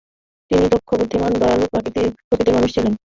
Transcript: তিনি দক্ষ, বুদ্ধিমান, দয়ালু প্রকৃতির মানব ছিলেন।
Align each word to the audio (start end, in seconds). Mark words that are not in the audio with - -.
তিনি 0.51 0.65
দক্ষ, 0.73 0.89
বুদ্ধিমান, 0.99 1.31
দয়ালু 1.41 1.65
প্রকৃতির 1.71 2.53
মানব 2.55 2.69
ছিলেন। 2.75 2.93